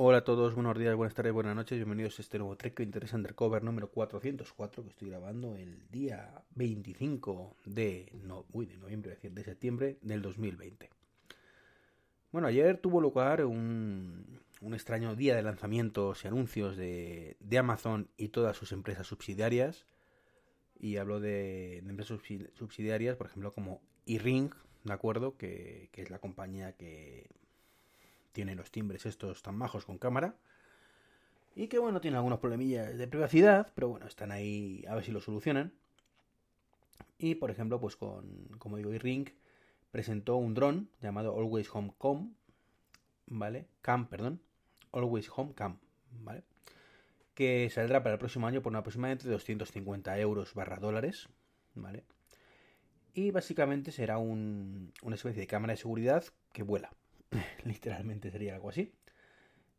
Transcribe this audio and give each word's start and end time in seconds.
Hola 0.00 0.18
a 0.18 0.24
todos, 0.24 0.54
buenos 0.54 0.78
días, 0.78 0.94
buenas 0.94 1.16
tardes, 1.16 1.32
buenas 1.32 1.56
noches, 1.56 1.76
bienvenidos 1.76 2.20
a 2.20 2.22
este 2.22 2.38
nuevo 2.38 2.54
Trek 2.54 2.78
Interest 2.78 3.14
Undercover 3.14 3.64
número 3.64 3.90
404 3.90 4.84
que 4.84 4.90
estoy 4.90 5.08
grabando 5.08 5.56
el 5.56 5.88
día 5.90 6.40
25 6.54 7.56
de, 7.64 8.12
noviembre, 8.22 9.10
decir, 9.10 9.32
de 9.32 9.42
septiembre 9.42 9.98
del 10.02 10.22
2020. 10.22 10.88
Bueno, 12.30 12.46
ayer 12.46 12.78
tuvo 12.78 13.00
lugar 13.00 13.44
un, 13.44 14.38
extraño 14.72 15.16
día 15.16 15.34
de 15.34 15.42
lanzamientos 15.42 16.24
y 16.24 16.28
anuncios 16.28 16.76
de, 16.76 17.36
Amazon 17.58 18.08
y 18.16 18.28
todas 18.28 18.56
sus 18.56 18.70
empresas 18.70 19.04
subsidiarias. 19.08 19.84
Y 20.78 20.98
hablo 20.98 21.18
de, 21.18 21.78
empresas 21.78 22.20
subsidiarias, 22.54 23.16
por 23.16 23.26
ejemplo, 23.26 23.52
como 23.52 23.82
eRing, 24.06 24.50
¿de 24.84 24.92
acuerdo? 24.92 25.36
Que 25.36 25.90
es 25.92 26.08
la 26.08 26.20
compañía 26.20 26.76
que 26.76 27.28
tiene 28.38 28.54
los 28.54 28.70
timbres 28.70 29.04
estos 29.04 29.42
tan 29.42 29.56
majos 29.56 29.84
con 29.84 29.98
cámara. 29.98 30.36
Y 31.56 31.66
que 31.66 31.80
bueno, 31.80 32.00
tiene 32.00 32.18
algunos 32.18 32.38
problemillas 32.38 32.96
de 32.96 33.08
privacidad, 33.08 33.72
pero 33.74 33.88
bueno, 33.88 34.06
están 34.06 34.30
ahí 34.30 34.84
a 34.88 34.94
ver 34.94 35.04
si 35.04 35.10
lo 35.10 35.20
solucionan. 35.20 35.72
Y 37.18 37.34
por 37.34 37.50
ejemplo, 37.50 37.80
pues 37.80 37.96
con, 37.96 38.46
como 38.60 38.76
digo, 38.76 38.92
ring 38.92 39.28
presentó 39.90 40.36
un 40.36 40.54
dron 40.54 40.88
llamado 41.02 41.36
Always 41.36 41.68
Home 41.74 41.92
Cam, 42.00 42.36
¿vale? 43.26 43.66
Cam, 43.82 44.06
perdón. 44.06 44.40
Always 44.92 45.28
Home 45.34 45.54
Cam, 45.54 45.80
¿vale? 46.22 46.44
Que 47.34 47.68
saldrá 47.70 48.04
para 48.04 48.12
el 48.12 48.20
próximo 48.20 48.46
año 48.46 48.62
por 48.62 48.76
aproximadamente 48.76 49.28
250 49.28 50.16
euros 50.20 50.54
barra 50.54 50.76
dólares, 50.76 51.28
¿vale? 51.74 52.04
Y 53.14 53.32
básicamente 53.32 53.90
será 53.90 54.18
un, 54.18 54.92
una 55.02 55.16
especie 55.16 55.40
de 55.40 55.48
cámara 55.48 55.72
de 55.72 55.78
seguridad 55.78 56.22
que 56.52 56.62
vuela, 56.62 56.92
literalmente 57.64 58.30
sería 58.30 58.54
algo 58.54 58.70
así. 58.70 58.92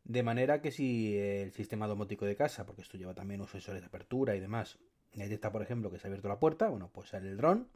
De 0.04 0.22
manera 0.22 0.60
que 0.60 0.70
si 0.70 1.16
el 1.16 1.52
sistema 1.52 1.86
domótico 1.86 2.24
de 2.24 2.36
casa, 2.36 2.66
porque 2.66 2.82
esto 2.82 2.96
lleva 2.96 3.14
también 3.14 3.40
unos 3.40 3.52
sensores 3.52 3.82
de 3.82 3.86
apertura 3.86 4.34
y 4.34 4.40
demás, 4.40 4.78
detecta, 5.14 5.52
por 5.52 5.62
ejemplo, 5.62 5.90
que 5.90 5.98
se 5.98 6.06
ha 6.06 6.08
abierto 6.08 6.28
la 6.28 6.38
puerta, 6.38 6.68
bueno, 6.68 6.90
pues 6.92 7.10
sale 7.10 7.28
el 7.28 7.36
dron, 7.36 7.68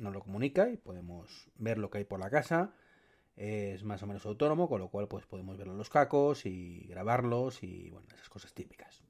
nos 0.00 0.12
lo 0.12 0.20
comunica 0.20 0.68
y 0.70 0.76
podemos 0.76 1.48
ver 1.56 1.78
lo 1.78 1.90
que 1.90 1.98
hay 1.98 2.04
por 2.04 2.20
la 2.20 2.30
casa. 2.30 2.72
Es 3.36 3.84
más 3.84 4.02
o 4.02 4.06
menos 4.06 4.26
autónomo, 4.26 4.68
con 4.68 4.80
lo 4.80 4.88
cual 4.88 5.08
pues 5.08 5.24
podemos 5.24 5.56
ver 5.56 5.68
los 5.68 5.88
cacos 5.88 6.44
y 6.44 6.86
grabarlos 6.88 7.62
y 7.62 7.90
bueno, 7.90 8.06
esas 8.12 8.28
cosas 8.28 8.52
típicas. 8.52 9.02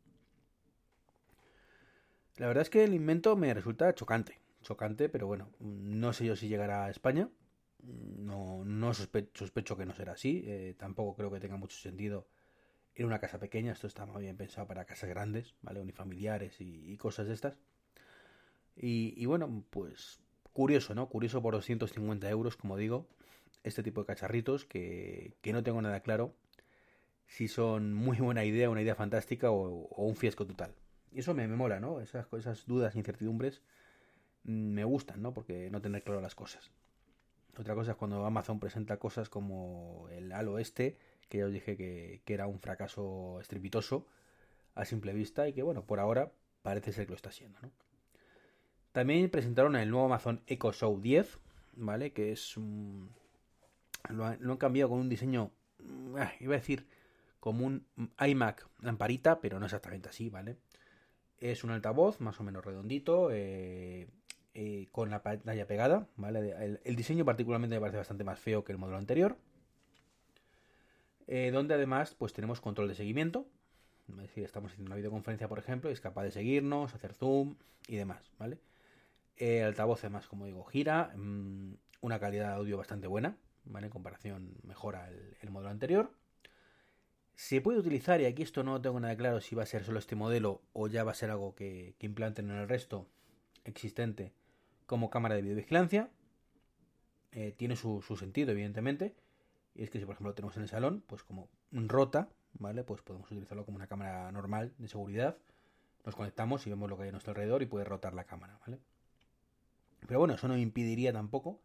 La 2.37 2.47
verdad 2.47 2.63
es 2.63 2.71
que 2.71 2.85
el 2.85 2.95
invento 2.95 3.37
me 3.37 3.53
resulta 3.53 3.95
chocante, 3.95 4.39
chocante, 4.63 5.09
pero 5.09 5.27
bueno, 5.27 5.51
no 5.59 6.13
sé 6.13 6.27
yo 6.27 6.37
si 6.37 6.49
llegará 6.49 6.85
a 6.85 6.91
España. 6.91 7.29
No, 7.83 8.93
sospecho 8.95 9.77
que 9.77 9.87
no 9.87 9.95
será 9.95 10.13
así. 10.13 10.43
Eh, 10.47 10.75
tampoco 10.79 11.17
creo 11.17 11.31
que 11.31 11.41
tenga 11.41 11.57
mucho 11.57 11.77
sentido 11.77 12.29
en 12.95 13.07
una 13.07 13.19
casa 13.19 13.39
pequeña. 13.39 13.73
Esto 13.73 13.87
está 13.87 14.07
más 14.07 14.21
bien 14.21 14.37
pensado 14.37 14.67
para 14.67 14.85
casas 14.85 15.09
grandes, 15.11 15.55
¿vale? 15.63 15.81
Unifamiliares 15.81 16.61
y, 16.61 16.93
y 16.93 16.97
cosas 16.97 17.27
de 17.27 17.35
estas. 17.35 17.59
Y, 18.77 19.27
bueno, 19.27 19.65
pues 19.71 20.21
curioso, 20.53 20.95
¿no? 20.95 21.09
Curioso 21.09 21.43
por 21.43 21.55
250 21.55 22.29
euros, 22.31 22.57
como 22.57 22.77
digo. 22.77 23.07
Este 23.63 23.83
tipo 23.83 24.01
de 24.01 24.07
cacharritos 24.07 24.65
que, 24.65 25.35
que 25.43 25.53
no 25.53 25.63
tengo 25.63 25.83
nada 25.83 26.01
claro 26.01 26.35
si 27.31 27.47
son 27.47 27.95
muy 27.95 28.17
buena 28.19 28.45
idea, 28.45 28.71
una 28.71 28.83
idea 28.83 28.97
fantástica 28.97 29.51
o, 29.53 29.87
un 29.97 30.17
fiasco 30.17 30.47
total. 30.47 30.75
Y 31.13 31.21
eso 31.21 31.33
me, 31.33 31.47
me 31.47 31.57
mola, 31.57 31.79
¿no? 31.79 32.01
Esas, 32.01 32.27
esas 32.33 32.67
dudas, 32.67 32.97
incertidumbres 32.97 33.63
mm, 34.45 34.73
me 34.73 34.85
gustan, 34.85 35.23
¿no? 35.23 35.33
Porque 35.33 35.71
no 35.71 35.81
tener 35.81 36.03
claro 36.03 36.21
las 36.21 36.35
cosas. 36.35 36.71
Otra 37.59 37.75
cosa 37.75 37.93
es 37.93 37.97
cuando 37.97 38.25
Amazon 38.25 38.61
presenta 38.61 38.99
cosas 38.99 39.29
como 39.29 40.09
el 40.11 40.33
Halo 40.33 40.59
este, 40.59 40.97
que 41.29 41.39
ya 41.39 41.47
os 41.47 41.53
dije 41.53 41.77
que, 41.77 42.23
que, 42.25 42.35
era 42.35 42.47
un 42.47 42.61
fracaso 42.61 43.39
estrepitoso 43.41 44.07
a 44.75 44.85
simple 44.85 45.13
vista 45.13 45.49
y 45.49 45.53
que, 45.53 45.63
bueno, 45.63 45.85
por 45.85 46.01
ahora 46.01 46.33
parece 46.63 46.93
ser 46.93 47.07
que 47.07 47.11
lo 47.11 47.17
está 47.17 47.31
haciendo, 47.31 47.59
¿no? 47.63 47.71
También 48.93 49.31
presentaron 49.31 49.77
el 49.77 49.91
nuevo 49.91 50.07
Amazon 50.07 50.43
Echo 50.47 50.73
Show 50.73 51.01
10, 51.01 51.39
¿vale? 51.77 52.13
Que 52.13 52.33
es 52.33 52.57
un... 52.57 53.11
Lo, 54.09 54.25
han, 54.25 54.39
lo 54.41 54.53
han 54.53 54.59
cambiado 54.59 54.91
con 54.91 54.99
un 54.99 55.09
diseño, 55.09 55.53
ah, 56.17 56.33
iba 56.41 56.55
a 56.55 56.59
decir, 56.59 56.87
como 57.39 57.67
un 57.67 57.87
iMac 58.19 58.67
lamparita, 58.81 59.41
pero 59.41 59.61
no 59.61 59.67
exactamente 59.67 60.09
así, 60.09 60.29
¿vale? 60.29 60.57
Es 61.39 61.65
un 61.65 61.71
altavoz 61.71 62.21
más 62.21 62.41
o 62.41 62.43
menos 62.43 62.65
redondito, 62.65 63.31
eh, 63.33 64.09
eh, 64.53 64.89
con 64.91 65.11
la 65.11 65.23
pantalla 65.23 65.67
pegada, 65.67 66.09
¿vale? 66.17 66.79
El, 66.85 66.97
diseño 66.97 67.25
particularmente 67.25 67.77
me 67.77 67.81
parece 67.81 67.99
bastante 67.99 68.25
más 68.25 68.39
feo 68.41 68.65
que 68.65 68.73
el 68.73 68.79
modelo 68.79 68.99
anterior. 68.99 69.37
Eh, 71.29 71.53
donde 71.53 71.75
además 71.75 72.17
pues 72.19 72.33
tenemos 72.33 72.61
control 72.61 72.89
de 72.89 72.97
seguimiento. 72.97 73.47
Es 74.09 74.17
decir, 74.17 74.45
estamos 74.45 74.73
haciendo 74.73 74.89
una 74.89 74.97
videoconferencia, 74.97 75.47
por 75.47 75.61
ejemplo, 75.61 75.89
y 75.89 75.93
es 75.93 76.01
capaz 76.01 76.25
de 76.25 76.33
seguirnos, 76.33 76.95
hacer 76.95 77.15
zoom 77.15 77.55
y 77.87 77.95
demás, 77.95 78.33
¿vale? 78.39 78.59
El 79.37 79.65
altavoz 79.65 80.01
además, 80.01 80.27
como 80.27 80.47
digo, 80.47 80.65
gira, 80.65 81.13
mmm, 81.17 81.75
una 82.01 82.19
calidad 82.19 82.49
de 82.49 82.55
audio 82.55 82.77
bastante 82.77 83.07
buena. 83.07 83.37
En 83.73 83.89
comparación 83.89 84.57
mejora 84.65 85.09
el, 85.09 85.37
el 85.41 85.51
modelo 85.51 85.71
anterior. 85.71 86.11
Se 87.37 87.61
puede 87.61 87.79
utilizar, 87.79 88.21
y 88.21 88.25
aquí 88.25 88.43
esto 88.43 88.65
no 88.65 88.81
tengo 88.83 88.99
nada 88.99 89.17
claro 89.17 89.41
si 89.41 89.55
va 89.55 89.63
a 89.63 89.67
ser 89.67 89.85
solo 89.85 90.01
este 90.01 90.17
modelo 90.17 90.63
o 90.73 90.89
ya 90.89 91.05
va 91.05 91.13
a 91.13 91.15
ser 91.15 91.31
algo 91.31 91.55
que, 91.55 91.95
que 91.99 92.07
implanten 92.07 92.51
en 92.51 92.57
el 92.57 92.69
resto 92.69 93.07
existente 93.65 94.33
como 94.87 95.11
cámara 95.11 95.37
de 95.37 95.43
videovigilancia. 95.43 96.11
Eh, 97.33 97.55
tiene 97.57 97.77
su, 97.77 98.03
su, 98.03 98.17
sentido, 98.17 98.51
evidentemente. 98.51 99.15
Y 99.75 99.85
es 99.85 99.91
que 99.91 100.01
si, 100.01 100.05
por 100.05 100.15
ejemplo, 100.15 100.31
lo 100.31 100.35
tenemos 100.35 100.57
en 100.57 100.65
el 100.65 100.69
salón, 100.69 101.05
pues 101.07 101.23
como 101.23 101.49
rota, 101.71 102.29
¿vale? 102.55 102.83
Pues 102.83 103.03
podemos 103.03 103.31
utilizarlo 103.31 103.65
como 103.65 103.77
una 103.77 103.87
cámara 103.87 104.31
normal 104.33 104.73
de 104.79 104.89
seguridad. 104.89 105.37
Nos 106.05 106.17
conectamos 106.17 106.67
y 106.67 106.71
vemos 106.71 106.91
lo 106.91 106.97
que 106.97 107.05
hay 107.05 107.09
a 107.11 107.13
nuestro 107.13 107.31
alrededor 107.31 107.63
y 107.63 107.67
puede 107.67 107.85
rotar 107.85 108.15
la 108.15 108.25
cámara, 108.25 108.59
¿vale? 108.67 108.81
Pero 110.07 110.19
bueno, 110.19 110.35
eso 110.35 110.49
no 110.49 110.57
impediría 110.57 111.13
tampoco 111.13 111.61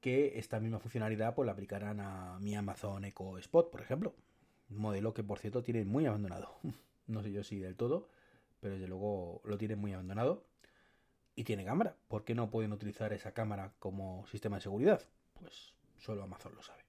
que 0.00 0.38
esta 0.38 0.60
misma 0.60 0.80
funcionalidad 0.80 1.34
pues 1.34 1.46
la 1.46 1.52
aplicaran 1.52 2.00
a 2.00 2.38
mi 2.40 2.54
Amazon 2.54 3.04
Echo 3.04 3.38
Spot, 3.38 3.70
por 3.70 3.80
ejemplo. 3.80 4.14
Un 4.68 4.78
modelo 4.78 5.14
que, 5.14 5.22
por 5.22 5.38
cierto, 5.38 5.62
tiene 5.62 5.84
muy 5.84 6.04
abandonado. 6.04 6.56
no 7.06 7.22
sé 7.22 7.32
yo 7.32 7.42
si 7.42 7.58
del 7.58 7.76
todo, 7.76 8.08
pero 8.60 8.74
desde 8.74 8.88
luego 8.88 9.40
lo 9.44 9.56
tiene 9.56 9.76
muy 9.76 9.92
abandonado 9.92 10.44
y 11.36 11.44
tiene 11.44 11.64
cámara. 11.64 11.96
¿Por 12.08 12.24
qué 12.24 12.34
no 12.34 12.50
pueden 12.50 12.72
utilizar 12.72 13.12
esa 13.12 13.32
cámara 13.32 13.72
como 13.78 14.26
sistema 14.26 14.56
de 14.56 14.62
seguridad? 14.62 15.02
Pues 15.34 15.74
solo 15.98 16.22
Amazon 16.22 16.54
lo 16.54 16.62
sabe. 16.62 16.84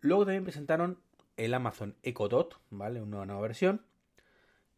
Luego 0.00 0.24
también 0.24 0.44
presentaron 0.44 1.00
el 1.36 1.54
Amazon 1.54 1.96
Echo 2.02 2.28
Dot, 2.28 2.60
¿vale? 2.70 3.00
Una 3.00 3.24
nueva 3.24 3.40
versión. 3.40 3.84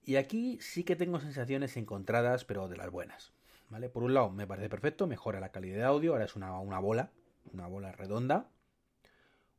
Y 0.03 0.17
aquí 0.17 0.59
sí 0.61 0.85
que 0.85 0.97
tengo 0.97 1.21
sensaciones 1.21 1.77
encontradas, 1.77 2.45
pero 2.45 2.69
de 2.69 2.77
las 2.77 2.91
buenas. 2.91 3.33
¿Vale? 3.69 3.89
Por 3.89 4.03
un 4.03 4.15
lado, 4.15 4.31
me 4.31 4.47
parece 4.47 4.69
perfecto, 4.69 5.07
mejora 5.07 5.41
la 5.41 5.53
calidad 5.53 5.77
de 5.77 5.85
audio, 5.85 6.13
ahora 6.13 6.25
es 6.25 6.35
una, 6.35 6.59
una 6.59 6.81
bola, 6.81 7.13
una 7.53 7.67
bola 7.67 7.93
redonda. 7.93 8.49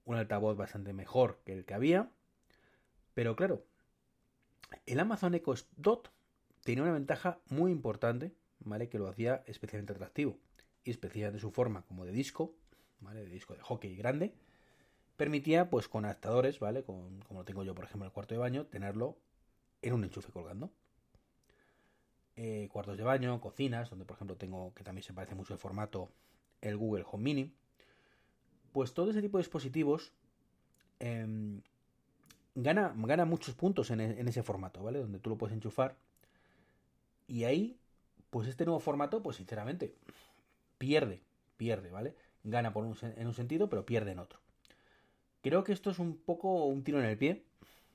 Un 0.03 0.17
altavoz 0.17 0.57
bastante 0.57 0.93
mejor 0.93 1.39
que 1.45 1.53
el 1.53 1.63
que 1.63 1.73
había. 1.73 2.11
Pero 3.13 3.35
claro, 3.35 3.63
el 4.85 4.99
Amazon 4.99 5.35
Echo 5.35 5.53
Dot 5.77 6.11
tenía 6.63 6.83
una 6.83 6.93
ventaja 6.93 7.39
muy 7.49 7.71
importante 7.71 8.33
¿vale? 8.63 8.89
Que 8.89 8.97
lo 8.97 9.07
hacía 9.07 9.43
especialmente 9.47 9.93
atractivo. 9.93 10.37
Y 10.83 10.91
especialmente 10.91 11.39
su 11.39 11.51
forma 11.51 11.83
como 11.83 12.05
de 12.05 12.11
disco, 12.11 12.55
¿vale? 12.99 13.23
De 13.23 13.29
disco 13.29 13.53
de 13.53 13.61
hockey 13.61 13.95
grande, 13.95 14.33
permitía, 15.17 15.69
pues 15.69 15.87
con 15.87 16.05
adaptadores, 16.05 16.59
¿vale? 16.59 16.83
Con, 16.83 17.21
como 17.27 17.41
lo 17.41 17.45
tengo 17.45 17.63
yo, 17.63 17.75
por 17.75 17.85
ejemplo, 17.85 18.05
en 18.05 18.09
el 18.09 18.13
cuarto 18.13 18.33
de 18.33 18.39
baño, 18.39 18.65
tenerlo 18.65 19.17
en 19.81 19.93
un 19.93 20.03
enchufe 20.03 20.31
colgando. 20.31 20.71
Eh, 22.35 22.69
cuartos 22.71 22.97
de 22.97 23.03
baño, 23.03 23.39
cocinas, 23.41 23.89
donde 23.89 24.05
por 24.05 24.15
ejemplo 24.15 24.37
tengo, 24.37 24.73
que 24.73 24.83
también 24.83 25.03
se 25.03 25.13
parece 25.13 25.35
mucho 25.35 25.53
el 25.53 25.59
formato, 25.59 26.09
el 26.61 26.77
Google 26.77 27.05
Home 27.11 27.23
Mini. 27.23 27.53
Pues 28.71 28.93
todo 28.93 29.11
ese 29.11 29.21
tipo 29.21 29.37
de 29.37 29.43
dispositivos 29.43 30.13
eh, 30.99 31.59
gana, 32.55 32.93
gana 32.95 33.25
muchos 33.25 33.53
puntos 33.53 33.91
en, 33.91 33.99
en 33.99 34.27
ese 34.27 34.43
formato, 34.43 34.81
¿vale? 34.81 34.99
Donde 34.99 35.19
tú 35.19 35.29
lo 35.29 35.37
puedes 35.37 35.53
enchufar. 35.53 35.97
Y 37.27 37.43
ahí 37.43 37.80
pues 38.31 38.47
este 38.47 38.65
nuevo 38.65 38.79
formato, 38.79 39.21
pues 39.21 39.37
sinceramente, 39.37 39.93
pierde, 40.79 41.21
pierde, 41.57 41.91
¿vale? 41.91 42.15
Gana 42.43 42.73
en 42.75 43.27
un 43.27 43.33
sentido, 43.35 43.69
pero 43.69 43.85
pierde 43.85 44.11
en 44.13 44.19
otro. 44.19 44.39
Creo 45.43 45.63
que 45.63 45.73
esto 45.73 45.91
es 45.91 45.99
un 45.99 46.17
poco 46.17 46.65
un 46.65 46.83
tiro 46.83 46.99
en 46.99 47.05
el 47.05 47.17
pie, 47.17 47.43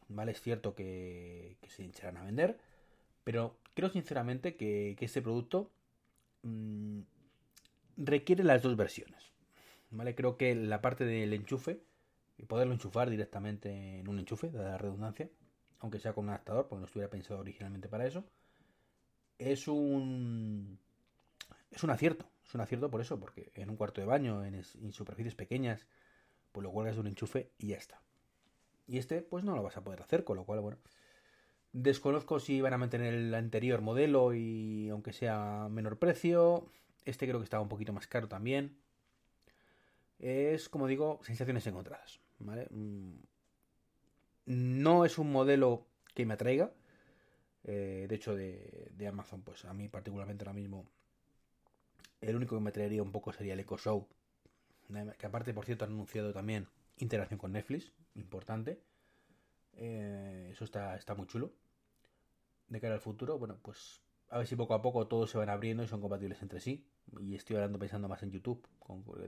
¿vale? 0.08 0.32
Es 0.32 0.40
cierto 0.40 0.74
que, 0.74 1.56
se 1.68 1.82
hincharán 1.82 2.18
a 2.18 2.24
vender, 2.24 2.58
pero 3.24 3.56
creo 3.74 3.88
sinceramente 3.88 4.56
que, 4.56 4.96
este 5.00 5.22
producto 5.22 5.70
mmm, 6.42 7.00
requiere 7.96 8.44
las 8.44 8.62
dos 8.62 8.76
versiones, 8.76 9.32
¿vale? 9.90 10.14
Creo 10.14 10.36
que 10.36 10.54
la 10.54 10.82
parte 10.82 11.04
del 11.04 11.32
enchufe, 11.32 11.80
y 12.38 12.44
poderlo 12.44 12.74
enchufar 12.74 13.08
directamente 13.08 13.98
en 14.00 14.08
un 14.08 14.18
enchufe, 14.18 14.50
de 14.50 14.58
la 14.58 14.76
redundancia, 14.76 15.30
aunque 15.80 15.98
sea 15.98 16.12
con 16.12 16.24
un 16.24 16.30
adaptador, 16.30 16.68
porque 16.68 16.80
no 16.80 16.86
estuviera 16.86 17.10
pensado 17.10 17.40
originalmente 17.40 17.88
para 17.88 18.06
eso, 18.06 18.24
es 19.38 19.68
un 19.68 20.78
es 21.70 21.84
un 21.84 21.90
acierto, 21.90 22.26
es 22.44 22.54
un 22.54 22.60
acierto 22.62 22.90
por 22.90 23.00
eso, 23.00 23.20
porque 23.20 23.52
en 23.54 23.70
un 23.70 23.76
cuarto 23.76 24.00
de 24.00 24.06
baño, 24.06 24.44
en, 24.44 24.54
es, 24.54 24.78
superficies 24.92 25.34
pequeñas, 25.34 25.86
pues 26.52 26.62
lo 26.62 26.72
cuelgas 26.72 26.96
de 26.96 27.02
un 27.02 27.06
enchufe 27.08 27.50
y 27.58 27.68
ya 27.68 27.76
está. 27.76 28.00
Y 28.86 28.98
este, 28.98 29.20
pues 29.20 29.44
no 29.44 29.54
lo 29.54 29.62
vas 29.62 29.76
a 29.76 29.84
poder 29.84 30.00
hacer, 30.00 30.24
con 30.24 30.36
lo 30.36 30.44
cual, 30.44 30.60
bueno. 30.60 30.78
Desconozco 31.72 32.40
si 32.40 32.62
van 32.62 32.72
a 32.72 32.78
mantener 32.78 33.12
el 33.12 33.34
anterior 33.34 33.82
modelo 33.82 34.32
y 34.32 34.88
aunque 34.88 35.12
sea 35.12 35.68
menor 35.70 35.98
precio. 35.98 36.70
Este 37.04 37.26
creo 37.26 37.38
que 37.38 37.44
estaba 37.44 37.62
un 37.62 37.68
poquito 37.68 37.92
más 37.92 38.06
caro 38.06 38.28
también. 38.28 38.78
Es, 40.18 40.70
como 40.70 40.86
digo, 40.86 41.20
sensaciones 41.22 41.66
encontradas. 41.66 42.20
¿vale? 42.38 42.68
Mm, 42.70 43.16
no 44.46 45.04
es 45.04 45.18
un 45.18 45.30
modelo 45.30 45.86
que 46.14 46.24
me 46.24 46.34
atraiga. 46.34 46.72
Eh, 47.68 48.06
de 48.08 48.14
hecho, 48.14 48.36
de, 48.36 49.06
Amazon, 49.08 49.42
pues 49.42 49.64
a 49.64 49.74
mí 49.74 49.88
particularmente 49.88 50.44
ahora 50.44 50.52
mismo, 50.52 50.86
el 52.20 52.36
único 52.36 52.56
que 52.56 52.62
me 52.62 52.70
atraería 52.70 53.02
un 53.02 53.10
poco 53.10 53.32
sería 53.32 53.54
el 53.54 53.60
Echo 53.60 53.76
Show. 53.76 54.06
Que 55.18 55.26
aparte, 55.26 55.52
por 55.52 55.64
cierto, 55.64 55.84
han 55.84 55.90
anunciado 55.92 56.32
también 56.32 56.68
integración 56.98 57.38
con 57.38 57.52
Netflix, 57.52 57.92
importante. 58.14 58.80
Eh, 59.74 60.50
eso 60.52 60.64
está, 60.64 60.96
está 60.96 61.14
muy 61.16 61.26
chulo. 61.26 61.52
De 62.68 62.80
cara 62.80 62.94
al 62.94 63.00
futuro, 63.00 63.36
bueno, 63.38 63.58
pues 63.62 64.00
a 64.30 64.38
ver 64.38 64.46
si 64.46 64.54
poco 64.54 64.74
a 64.74 64.82
poco 64.82 65.06
todos 65.08 65.30
se 65.30 65.38
van 65.38 65.50
abriendo 65.50 65.82
y 65.82 65.88
son 65.88 66.00
compatibles 66.00 66.40
entre 66.42 66.60
sí. 66.60 66.86
Y 67.20 67.34
estoy 67.34 67.56
hablando 67.56 67.80
pensando 67.80 68.08
más 68.08 68.22
en 68.22 68.30
YouTube, 68.30 68.64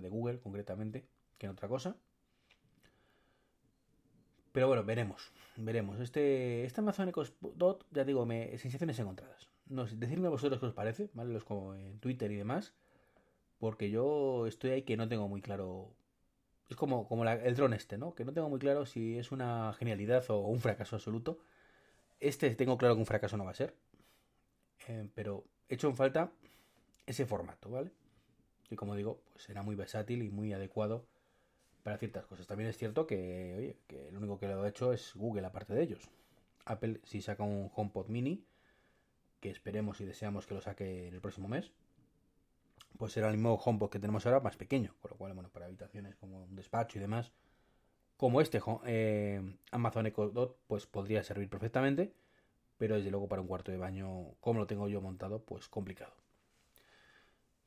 de 0.00 0.08
Google 0.08 0.40
concretamente, 0.40 1.08
que 1.38 1.46
en 1.46 1.52
otra 1.52 1.68
cosa. 1.68 1.96
Pero 4.52 4.68
bueno, 4.68 4.84
veremos, 4.84 5.30
veremos. 5.56 6.00
Este, 6.00 6.64
este 6.64 6.80
Amazon 6.80 7.12
Dot, 7.54 7.86
ya 7.90 8.04
digo, 8.04 8.26
me, 8.26 8.56
sensaciones 8.58 8.98
encontradas. 8.98 9.48
No 9.66 9.86
sé, 9.86 9.96
decidme 9.96 10.28
vosotros 10.28 10.60
qué 10.60 10.66
os 10.66 10.72
parece, 10.72 11.10
¿vale? 11.14 11.32
Los 11.32 11.44
como 11.44 11.74
en 11.74 11.98
Twitter 12.00 12.30
y 12.32 12.36
demás. 12.36 12.72
Porque 13.58 13.90
yo 13.90 14.46
estoy 14.46 14.70
ahí 14.70 14.82
que 14.82 14.96
no 14.96 15.08
tengo 15.08 15.28
muy 15.28 15.42
claro 15.42 15.92
es 16.68 16.76
como, 16.76 17.08
como 17.08 17.24
el 17.24 17.54
dron 17.54 17.72
este, 17.72 17.96
¿no? 17.96 18.14
Que 18.14 18.24
no 18.24 18.32
tengo 18.32 18.48
muy 18.48 18.58
claro 18.58 18.84
si 18.84 19.18
es 19.18 19.32
una 19.32 19.72
genialidad 19.78 20.24
o 20.30 20.40
un 20.40 20.60
fracaso 20.60 20.96
absoluto. 20.96 21.38
Este 22.20 22.54
tengo 22.54 22.76
claro 22.76 22.94
que 22.94 23.00
un 23.00 23.06
fracaso 23.06 23.36
no 23.36 23.44
va 23.44 23.52
a 23.52 23.54
ser. 23.54 23.74
Eh, 24.88 25.08
pero 25.14 25.44
he 25.68 25.74
hecho 25.74 25.88
en 25.88 25.96
falta 25.96 26.30
ese 27.06 27.24
formato, 27.24 27.70
¿vale? 27.70 27.90
Y 28.70 28.76
como 28.76 28.94
digo, 28.96 29.22
pues 29.32 29.44
será 29.44 29.62
muy 29.62 29.76
versátil 29.76 30.22
y 30.22 30.30
muy 30.30 30.52
adecuado 30.52 31.06
para 31.88 31.96
ciertas 31.96 32.26
cosas. 32.26 32.46
También 32.46 32.68
es 32.68 32.76
cierto 32.76 33.06
que, 33.06 33.54
oye, 33.56 33.76
que 33.86 34.12
lo 34.12 34.18
único 34.18 34.38
que 34.38 34.46
lo 34.46 34.62
ha 34.62 34.68
hecho 34.68 34.92
es 34.92 35.14
Google 35.14 35.46
aparte 35.46 35.72
de 35.72 35.82
ellos. 35.82 36.10
Apple 36.66 37.00
si 37.02 37.22
saca 37.22 37.44
un 37.44 37.70
HomePod 37.74 38.08
mini, 38.08 38.44
que 39.40 39.48
esperemos 39.48 39.98
y 40.02 40.04
deseamos 40.04 40.46
que 40.46 40.52
lo 40.52 40.60
saque 40.60 41.08
en 41.08 41.14
el 41.14 41.22
próximo 41.22 41.48
mes, 41.48 41.72
pues 42.98 43.14
será 43.14 43.28
el 43.28 43.38
mismo 43.38 43.54
HomePod 43.54 43.88
que 43.88 43.98
tenemos 43.98 44.26
ahora 44.26 44.40
más 44.40 44.58
pequeño, 44.58 44.96
con 45.00 45.12
lo 45.12 45.16
cual, 45.16 45.32
bueno, 45.32 45.48
para 45.48 45.64
habitaciones 45.64 46.14
como 46.16 46.44
un 46.44 46.56
despacho 46.56 46.98
y 46.98 47.00
demás, 47.00 47.32
como 48.18 48.42
este 48.42 48.60
eh, 48.84 49.56
Amazon 49.70 50.08
Echo 50.08 50.28
Dot, 50.28 50.58
pues 50.66 50.84
podría 50.84 51.22
servir 51.22 51.48
perfectamente, 51.48 52.12
pero 52.76 52.96
desde 52.96 53.10
luego 53.10 53.30
para 53.30 53.40
un 53.40 53.48
cuarto 53.48 53.72
de 53.72 53.78
baño, 53.78 54.34
como 54.40 54.60
lo 54.60 54.66
tengo 54.66 54.90
yo 54.90 55.00
montado, 55.00 55.42
pues 55.42 55.68
complicado. 55.68 56.12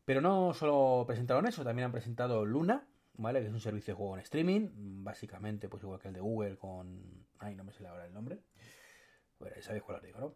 Pero 0.05 0.21
no 0.21 0.53
solo 0.53 1.05
presentaron 1.07 1.47
eso, 1.47 1.63
también 1.63 1.87
han 1.87 1.91
presentado 1.91 2.45
Luna, 2.45 2.85
¿vale? 3.13 3.41
Que 3.41 3.47
es 3.47 3.53
un 3.53 3.59
servicio 3.59 3.93
de 3.93 3.97
juego 3.97 4.15
en 4.15 4.21
streaming, 4.21 4.69
básicamente, 5.03 5.69
pues 5.69 5.83
igual 5.83 5.99
que 5.99 6.07
el 6.07 6.13
de 6.13 6.21
Google 6.21 6.57
con... 6.57 7.25
Ay, 7.39 7.55
no 7.55 7.63
me 7.63 7.73
sé 7.73 7.85
ahora 7.87 8.05
el 8.05 8.13
nombre. 8.13 8.39
Bueno, 9.39 9.55
sabéis 9.61 9.83
cuál 9.83 9.97
os 9.97 10.03
digo, 10.03 10.19
¿no? 10.19 10.35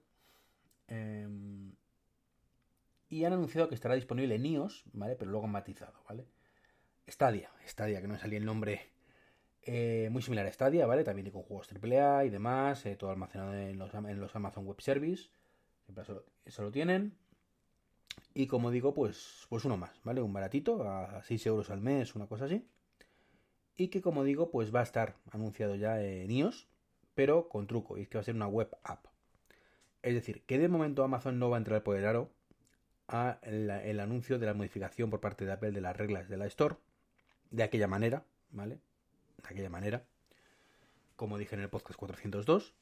Eh, 0.87 1.27
y 3.09 3.23
han 3.23 3.33
anunciado 3.33 3.69
que 3.69 3.75
estará 3.75 3.95
disponible 3.95 4.35
en 4.35 4.45
iOS, 4.45 4.83
¿vale? 4.93 5.15
Pero 5.15 5.31
luego 5.31 5.47
matizado, 5.47 6.03
¿vale? 6.07 6.25
Stadia, 7.07 7.51
Stadia, 7.67 8.01
que 8.01 8.07
no 8.07 8.13
me 8.13 8.19
salía 8.19 8.39
el 8.39 8.45
nombre 8.45 8.89
eh, 9.61 10.09
muy 10.11 10.21
similar 10.21 10.45
a 10.45 10.51
Stadia, 10.51 10.85
¿vale? 10.85 11.03
También 11.03 11.29
con 11.31 11.43
juegos 11.43 11.69
AAA 11.71 12.25
y 12.25 12.29
demás, 12.29 12.85
eh, 12.85 12.95
todo 12.95 13.09
almacenado 13.09 13.53
en 13.55 13.77
los, 13.77 13.93
en 13.93 14.19
los, 14.19 14.35
Amazon 14.35 14.65
Web 14.65 14.81
Service, 14.81 15.29
siempre 15.83 16.03
eso, 16.45 16.61
lo 16.61 16.71
tienen. 16.71 17.17
Y 18.33 18.47
como 18.47 18.71
digo, 18.71 18.93
pues, 18.93 19.45
pues 19.49 19.65
uno 19.65 19.77
más, 19.77 19.99
¿vale? 20.03 20.21
Un 20.21 20.33
baratito, 20.33 20.83
a 20.89 21.23
6 21.23 21.45
euros 21.47 21.69
al 21.69 21.81
mes, 21.81 22.15
una 22.15 22.27
cosa 22.27 22.45
así. 22.45 22.67
Y 23.77 23.89
que 23.89 24.01
como 24.01 24.23
digo, 24.23 24.51
pues 24.51 24.73
va 24.73 24.81
a 24.81 24.83
estar 24.83 25.15
anunciado 25.31 25.75
ya 25.75 26.01
en 26.01 26.31
iOS, 26.31 26.67
pero 27.13 27.49
con 27.49 27.67
truco, 27.67 27.97
y 27.97 28.01
es 28.01 28.09
que 28.09 28.17
va 28.17 28.21
a 28.21 28.25
ser 28.25 28.35
una 28.35 28.47
web 28.47 28.69
app. 28.83 29.05
Es 30.01 30.13
decir, 30.13 30.43
que 30.45 30.59
de 30.59 30.67
momento 30.67 31.03
Amazon 31.03 31.39
no 31.39 31.49
va 31.49 31.57
a 31.57 31.59
entrar 31.59 31.83
por 31.83 31.97
el 31.97 32.05
aro 32.05 32.29
a 33.07 33.39
el 33.43 33.99
anuncio 33.99 34.39
de 34.39 34.45
la 34.45 34.53
modificación 34.53 35.09
por 35.09 35.21
parte 35.21 35.45
de 35.45 35.51
Apple 35.51 35.71
de 35.71 35.81
las 35.81 35.95
reglas 35.95 36.27
de 36.29 36.37
la 36.37 36.45
Store, 36.47 36.75
de 37.51 37.63
aquella 37.63 37.87
manera, 37.87 38.25
¿vale? 38.51 38.79
De 39.41 39.49
aquella 39.49 39.69
manera. 39.69 40.05
Como 41.15 41.37
dije 41.37 41.55
en 41.55 41.61
el 41.61 41.69
podcast 41.69 41.97
402, 41.97 42.73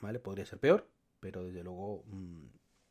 ¿vale? 0.00 0.18
Podría 0.18 0.46
ser 0.46 0.58
peor, 0.58 0.86
pero 1.20 1.44
desde 1.44 1.62
luego, 1.62 2.04
mm, 2.06 2.46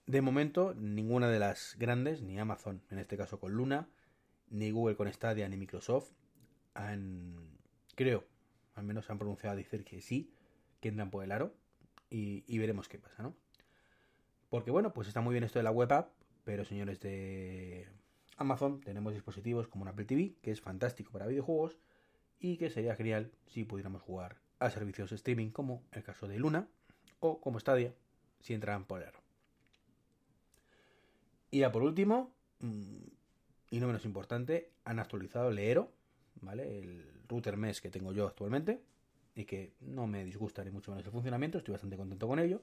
de 0.10 0.24
momento, 0.24 0.74
ninguna 0.74 1.30
de 1.30 1.38
las 1.38 1.76
grandes, 1.78 2.24
ni 2.24 2.40
Amazon, 2.40 2.82
en 2.90 2.98
este 2.98 3.16
caso 3.16 3.40
con 3.40 3.52
Luna, 3.52 3.88
ni 4.50 4.72
Google 4.72 4.96
con 4.96 5.08
Stadia, 5.14 5.48
ni 5.48 5.56
Microsoft, 5.56 6.14
han, 6.74 7.60
creo, 7.94 8.26
al 8.74 8.86
menos 8.86 9.08
han 9.12 9.20
pronunciado 9.20 9.54
a 9.54 9.56
decir 9.56 9.86
que 9.86 10.02
sí, 10.02 10.34
que 10.80 10.90
entran 10.90 11.12
por 11.12 11.24
el 11.24 11.32
aro, 11.32 11.54
y, 12.10 12.58
veremos 12.58 12.90
qué 12.90 12.98
pasa, 12.98 13.22
¿no? 13.22 13.36
Porque 14.50 14.72
bueno, 14.72 14.94
pues 14.94 15.08
está 15.08 15.22
muy 15.22 15.34
bien 15.34 15.44
esto 15.44 15.60
de 15.60 15.64
la 15.64 15.70
web 15.70 15.94
app, 15.94 16.12
pero 16.44 16.66
señores 16.66 17.00
de 17.02 17.88
Amazon, 18.36 18.82
tenemos 18.82 19.14
dispositivos 19.14 19.68
como 19.68 19.84
un 19.84 19.90
Apple 19.90 20.06
TV, 20.06 20.34
que 20.42 20.50
es 20.50 20.60
fantástico 20.60 21.12
para 21.12 21.28
videojuegos 21.28 21.78
y 22.40 22.58
que 22.58 22.72
sería 22.72 22.96
genial 22.96 23.32
si 23.46 23.64
pudiéramos 23.64 24.02
jugar 24.02 24.38
a 24.58 24.72
servicios 24.72 25.12
de 25.12 25.18
streaming 25.18 25.52
como 25.52 25.84
el 25.92 26.02
caso 26.02 26.28
de 26.28 26.40
Luna 26.40 26.68
o 27.20 27.40
como 27.42 27.60
Stadia, 27.60 27.94
si 28.40 28.56
entran 28.56 28.86
por 28.86 29.04
el 29.04 29.19
Y 31.51 31.60
ya 31.60 31.72
por 31.72 31.84
último, 31.84 32.34
mm, 32.60 32.98
y 33.72 33.80
no 33.80 33.88
menos 33.88 34.06
importante, 34.06 34.72
han 34.84 35.00
actualizado 35.00 35.50
el 35.50 35.60
Eero, 35.60 35.92
¿vale? 36.42 36.80
El 36.80 37.24
router 37.28 37.57
mesh 37.57 37.81
que 37.81 37.90
tengo 37.90 38.12
yo 38.13 38.28
actualmente 38.28 38.81
y 39.36 39.46
que 39.46 39.74
no 39.81 40.07
me 40.07 40.24
disgusta 40.25 40.63
ni 40.63 40.72
mucho 40.72 40.92
menos 40.92 41.06
el 41.06 41.12
funcionamiento, 41.12 41.57
estoy 41.57 41.74
bastante 41.74 41.98
contento 41.98 42.28
con 42.28 42.40
ello 42.40 42.62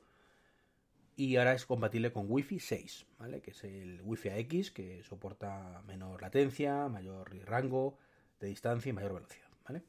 y 1.16 1.36
ahora 1.36 1.54
es 1.54 1.64
compatible 1.64 2.12
con 2.12 2.26
Wi-Fi 2.28 2.60
6, 2.60 3.06
¿vale? 3.18 3.40
Que 3.40 3.52
es 3.52 3.64
el 3.64 4.02
Wi-Fi 4.02 4.28
X 4.40 4.70
que 4.70 5.02
soporta 5.02 5.82
menor 5.86 6.20
latencia, 6.20 6.88
mayor 6.88 7.34
rango 7.46 7.98
de 8.38 8.48
distancia 8.48 8.90
y 8.90 8.92
mayor 8.92 9.14
velocidad, 9.14 9.48
¿vale? 9.66 9.82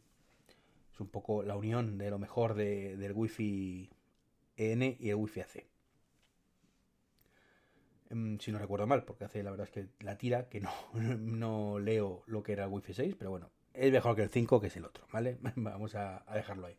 Es 0.94 1.00
un 1.02 1.10
poco 1.10 1.44
la 1.44 1.58
unión 1.58 1.98
de 1.98 2.10
lo 2.10 2.18
mejor 2.18 2.54
del 2.54 3.12
Wi-Fi 3.12 3.90
N 4.56 4.98
y 5.00 5.10
el 5.10 5.16
Wi-Fi 5.16 5.42
AC. 5.42 5.66
Em, 8.10 8.40
si 8.40 8.52
no 8.52 8.60
recuerdo 8.60 8.88
mal, 8.88 9.04
porque 9.04 9.26
hace 9.26 9.44
la 9.44 9.52
verdad 9.52 9.68
es 9.68 9.72
que 9.72 9.88
la 10.04 10.18
tira 10.18 10.48
que 10.50 10.60
no, 10.60 10.72
no 10.94 11.80
leo 11.80 12.24
lo 12.28 12.44
que 12.44 12.54
era 12.54 12.66
el 12.66 12.72
Wi-Fi 12.72 12.94
6, 12.94 13.16
pero 13.18 13.32
bueno, 13.32 13.50
es 13.74 13.92
mejor 13.92 14.16
que 14.16 14.24
el 14.24 14.30
5 14.30 14.60
que 14.60 14.68
es 14.68 14.78
el 14.78 14.86
otro, 14.86 15.06
¿vale? 15.12 15.38
Vamos 15.56 15.96
a 15.96 16.24
dejarlo 16.34 16.68
ahí. 16.68 16.78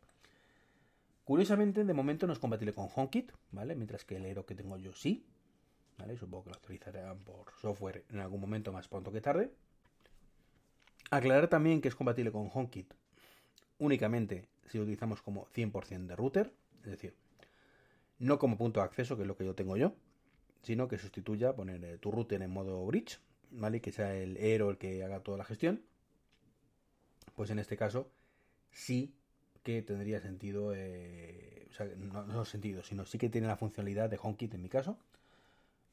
Curiosamente, 1.24 1.84
de 1.84 1.94
momento 1.94 2.26
no 2.26 2.32
es 2.32 2.38
compatible 2.38 2.72
con 2.72 2.88
HomeKit, 2.94 3.32
¿vale? 3.52 3.74
Mientras 3.74 4.04
que 4.04 4.16
el 4.16 4.24
Aero 4.24 4.46
que 4.46 4.54
tengo 4.54 4.78
yo 4.78 4.94
sí, 4.94 5.26
¿vale? 5.98 6.16
Supongo 6.16 6.44
que 6.44 6.50
lo 6.50 6.56
actualizarán 6.56 7.18
por 7.18 7.52
software 7.60 8.04
en 8.10 8.20
algún 8.20 8.40
momento 8.40 8.72
más 8.72 8.88
pronto 8.88 9.12
que 9.12 9.20
tarde. 9.20 9.52
Aclarar 11.10 11.48
también 11.48 11.82
que 11.82 11.88
es 11.88 11.94
compatible 11.94 12.32
con 12.32 12.50
HomeKit 12.52 12.94
únicamente 13.78 14.48
si 14.66 14.78
lo 14.78 14.84
utilizamos 14.84 15.22
como 15.22 15.46
100% 15.46 16.06
de 16.06 16.16
router, 16.16 16.52
es 16.84 16.90
decir, 16.90 17.14
no 18.18 18.38
como 18.38 18.58
punto 18.58 18.80
de 18.80 18.86
acceso, 18.86 19.16
que 19.16 19.22
es 19.22 19.28
lo 19.28 19.36
que 19.36 19.44
yo 19.44 19.54
tengo 19.54 19.76
yo, 19.76 19.94
sino 20.62 20.88
que 20.88 20.98
sustituya 20.98 21.54
poner 21.54 21.84
eh, 21.84 21.98
tu 21.98 22.10
router 22.10 22.42
en 22.42 22.50
modo 22.50 22.84
bridge, 22.86 23.18
¿vale? 23.50 23.80
Que 23.80 23.92
sea 23.92 24.14
el 24.14 24.36
Aero 24.36 24.70
el 24.70 24.78
que 24.78 25.02
haga 25.04 25.20
toda 25.20 25.38
la 25.38 25.44
gestión. 25.44 25.82
Pues 27.34 27.50
en 27.50 27.58
este 27.58 27.76
caso 27.76 28.10
sí 28.72 29.14
que 29.62 29.82
tendría 29.82 30.20
sentido, 30.20 30.72
eh, 30.74 31.66
o 31.70 31.72
sea, 31.72 31.86
no, 31.96 32.24
no, 32.26 32.44
sentido, 32.44 32.82
sino 32.82 33.04
sí 33.04 33.18
que 33.18 33.28
tiene 33.28 33.46
la 33.46 33.56
funcionalidad 33.56 34.10
de 34.10 34.18
HomeKit 34.20 34.54
en 34.54 34.62
mi 34.62 34.68
caso. 34.68 34.98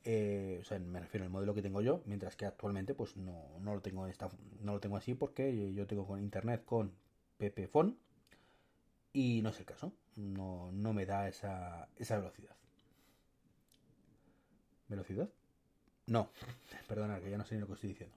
Eh, 0.03 0.60
o 0.62 0.63
sea, 0.63 0.77
me 0.79 1.00
refiero 1.00 1.25
al 1.25 1.31
modelo 1.31 1.53
que 1.55 1.63
tengo 1.63 1.81
yo, 1.81 2.03
mientras 2.05 2.36
que 2.36 2.45
actualmente 2.45 2.93
pues 2.93 3.17
no, 3.17 3.57
no 3.60 3.74
lo 3.74 3.81
tengo 3.81 4.07
esta, 4.07 4.29
no 4.62 4.74
lo 4.74 4.79
tengo 4.79 4.98
así 4.98 5.15
porque 5.15 5.74
yo 5.74 5.88
tengo 5.88 6.05
con 6.05 6.22
internet 6.22 6.63
con 6.63 6.93
PPFone 7.38 7.98
y 9.13 9.41
no 9.41 9.50
es 9.50 9.60
el 9.60 9.65
caso, 9.65 9.93
no, 10.15 10.72
no 10.72 10.93
me 10.93 11.05
da 11.05 11.27
esa, 11.27 11.89
esa 11.98 12.17
velocidad. 12.17 12.55
¿Velocidad? 14.88 15.30
No, 16.08 16.30
perdona, 16.88 17.20
que 17.20 17.30
ya 17.30 17.38
no 17.38 17.46
sé 17.46 17.56
ni 17.56 17.62
lo 17.62 17.68
que 17.68 17.74
estoy 17.74 17.89
diciendo. 17.89 18.15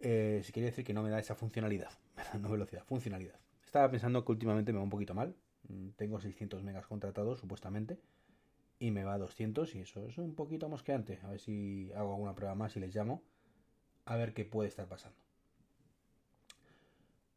Eh, 0.00 0.40
si 0.44 0.52
quiere 0.52 0.70
decir 0.70 0.84
que 0.84 0.94
no 0.94 1.02
me 1.02 1.10
da 1.10 1.18
esa 1.18 1.34
funcionalidad, 1.34 1.90
no 2.40 2.50
velocidad, 2.50 2.84
funcionalidad. 2.84 3.38
Estaba 3.64 3.90
pensando 3.90 4.24
que 4.24 4.32
últimamente 4.32 4.72
me 4.72 4.78
va 4.78 4.84
un 4.84 4.90
poquito 4.90 5.14
mal. 5.14 5.34
Mm, 5.68 5.90
tengo 5.90 6.20
600 6.20 6.62
megas 6.62 6.86
contratados, 6.86 7.38
supuestamente. 7.38 7.98
Y 8.78 8.90
me 8.90 9.04
va 9.04 9.14
a 9.14 9.18
200 9.18 9.74
y 9.76 9.80
eso 9.80 10.06
es 10.06 10.18
un 10.18 10.34
poquito 10.34 10.68
mosqueante. 10.68 11.20
A 11.22 11.28
ver 11.28 11.40
si 11.40 11.92
hago 11.94 12.12
alguna 12.12 12.34
prueba 12.34 12.54
más 12.54 12.76
y 12.76 12.80
les 12.80 12.94
llamo. 12.94 13.22
A 14.04 14.16
ver 14.16 14.34
qué 14.34 14.44
puede 14.44 14.68
estar 14.68 14.88
pasando. 14.88 15.22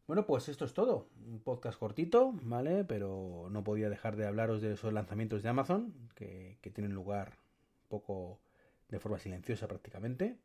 Bueno, 0.07 0.25
pues 0.27 0.49
esto 0.49 0.65
es 0.65 0.73
todo. 0.73 1.07
Un 1.25 1.39
podcast 1.39 1.79
cortito, 1.79 2.33
¿vale? 2.43 2.83
Pero 2.83 3.47
no 3.49 3.63
podía 3.63 3.89
dejar 3.89 4.15
de 4.15 4.27
hablaros 4.27 4.61
de 4.61 4.73
esos 4.73 4.93
lanzamientos 4.93 5.41
de 5.41 5.49
Amazon, 5.49 5.93
que, 6.13 6.57
tienen 6.73 6.93
lugar 6.93 7.37
poco 7.87 8.39
de 8.89 8.99
forma 8.99 9.19
silenciosa 9.19 9.67
prácticamente. 9.67 10.37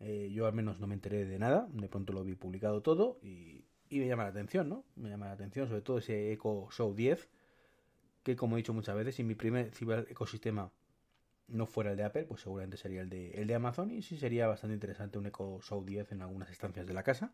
Eh, 0.00 0.30
yo 0.32 0.46
al 0.46 0.52
menos 0.52 0.80
no 0.80 0.86
me 0.86 0.94
enteré 0.94 1.24
de 1.24 1.38
nada, 1.38 1.68
de 1.72 1.88
pronto 1.88 2.12
lo 2.12 2.24
vi 2.24 2.34
publicado 2.34 2.82
todo 2.82 3.18
y, 3.22 3.64
me 3.90 4.06
llama 4.06 4.24
la 4.24 4.30
atención, 4.30 4.68
¿no? 4.68 4.84
Me 4.96 5.08
llama 5.08 5.26
la 5.26 5.32
atención 5.32 5.66
sobre 5.66 5.82
todo 5.82 5.98
ese 5.98 6.32
Echo 6.32 6.68
Show 6.70 6.94
10, 6.94 7.28
que 8.22 8.36
como 8.36 8.56
he 8.56 8.58
dicho 8.58 8.74
muchas 8.74 8.94
veces, 8.94 9.16
si 9.16 9.24
mi 9.24 9.34
primer 9.34 9.72
ecosistema 10.08 10.70
no 11.48 11.66
fuera 11.66 11.90
el 11.90 11.96
de 11.96 12.04
Apple, 12.04 12.24
pues 12.24 12.42
seguramente 12.42 12.76
sería 12.76 13.00
el 13.00 13.08
de, 13.08 13.30
el 13.32 13.46
de 13.46 13.54
Amazon 13.54 13.90
y 13.90 14.02
sí 14.02 14.16
sería 14.18 14.46
bastante 14.46 14.74
interesante 14.74 15.18
un 15.18 15.26
Echo 15.26 15.60
Show 15.62 15.84
10 15.84 16.12
en 16.12 16.22
algunas 16.22 16.50
estancias 16.50 16.86
de 16.86 16.94
la 16.94 17.02
casa. 17.02 17.32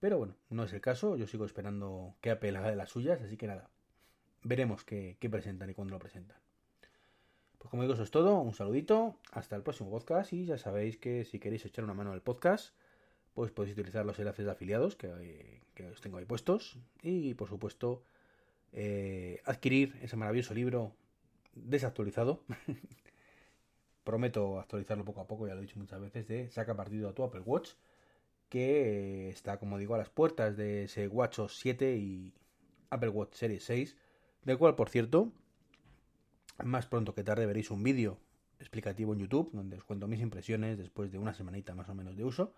Pero 0.00 0.18
bueno, 0.18 0.36
no 0.50 0.64
es 0.64 0.72
el 0.72 0.80
caso, 0.80 1.16
yo 1.16 1.26
sigo 1.26 1.44
esperando 1.44 2.16
que 2.20 2.30
Apple 2.30 2.56
haga 2.56 2.70
de 2.70 2.76
las 2.76 2.90
suyas, 2.90 3.20
así 3.20 3.36
que 3.36 3.48
nada, 3.48 3.70
veremos 4.42 4.84
qué, 4.84 5.16
presentan 5.30 5.70
y 5.70 5.74
cuándo 5.74 5.94
lo 5.94 5.98
presentan. 5.98 6.38
Pues 7.58 7.70
como 7.70 7.82
digo, 7.82 7.94
eso 7.94 8.04
es 8.04 8.10
todo, 8.10 8.38
un 8.40 8.54
saludito, 8.54 9.16
hasta 9.32 9.56
el 9.56 9.62
próximo 9.62 9.90
podcast. 9.90 10.32
Y 10.32 10.44
ya 10.44 10.58
sabéis 10.58 10.96
que 10.96 11.24
si 11.24 11.38
queréis 11.38 11.64
echar 11.66 11.84
una 11.84 11.94
mano 11.94 12.12
al 12.12 12.22
podcast, 12.22 12.74
pues 13.34 13.50
podéis 13.50 13.74
utilizar 13.74 14.06
los 14.06 14.18
enlaces 14.18 14.44
de 14.44 14.50
afiliados 14.52 14.96
que, 14.96 15.60
os 15.92 16.00
tengo 16.00 16.18
ahí 16.18 16.24
puestos. 16.24 16.78
Y 17.02 17.34
por 17.34 17.48
supuesto 17.48 18.02
eh, 18.72 19.40
adquirir 19.44 19.96
ese 20.02 20.16
maravilloso 20.16 20.54
libro 20.54 20.92
desactualizado. 21.54 22.42
Prometo 24.04 24.58
actualizarlo 24.58 25.04
poco 25.04 25.20
a 25.20 25.26
poco, 25.26 25.46
ya 25.46 25.54
lo 25.54 25.60
he 25.60 25.66
dicho 25.66 25.78
muchas 25.78 26.00
veces, 26.00 26.26
de 26.28 26.50
saca 26.50 26.76
partido 26.76 27.08
a 27.08 27.14
tu 27.14 27.24
Apple 27.24 27.42
Watch, 27.44 27.72
que 28.48 29.28
está, 29.28 29.58
como 29.58 29.78
digo, 29.78 29.94
a 29.94 29.98
las 29.98 30.08
puertas 30.08 30.56
de 30.56 30.84
ese 30.84 31.08
WatchOS 31.08 31.58
7 31.58 31.96
y 31.96 32.32
Apple 32.90 33.10
Watch 33.10 33.34
Series 33.34 33.64
6, 33.64 33.96
del 34.44 34.56
cual, 34.56 34.76
por 34.76 34.88
cierto, 34.88 35.30
más 36.64 36.86
pronto 36.86 37.14
que 37.14 37.24
tarde 37.24 37.46
veréis 37.46 37.70
un 37.70 37.82
vídeo 37.82 38.18
explicativo 38.58 39.12
en 39.12 39.20
YouTube, 39.20 39.50
donde 39.52 39.76
os 39.76 39.84
cuento 39.84 40.08
mis 40.08 40.20
impresiones 40.20 40.78
después 40.78 41.12
de 41.12 41.18
una 41.18 41.34
semanita 41.34 41.74
más 41.74 41.88
o 41.88 41.94
menos 41.94 42.16
de 42.16 42.24
uso. 42.24 42.54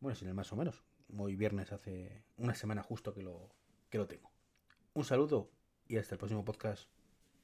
Bueno, 0.00 0.14
sin 0.14 0.28
el 0.28 0.34
más 0.34 0.52
o 0.52 0.56
menos. 0.56 0.84
Hoy 1.16 1.36
viernes 1.36 1.72
hace 1.72 2.24
una 2.36 2.54
semana 2.54 2.82
justo 2.82 3.12
que 3.12 3.22
lo, 3.22 3.50
que 3.90 3.98
lo 3.98 4.06
tengo. 4.06 4.30
Un 4.94 5.04
saludo 5.04 5.50
y 5.88 5.96
hasta 5.96 6.14
el 6.14 6.18
próximo 6.18 6.44
podcast. 6.44 6.88